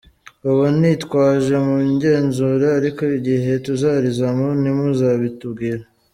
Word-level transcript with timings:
Ubu 0.49 0.63
ntitwaje 0.79 1.55
mu 1.65 1.75
igenzura 1.91 2.67
ariko 2.79 3.01
igihe 3.17 3.51
tuzarizamo 3.65 4.47
ntimuzabitubwira. 4.61 5.83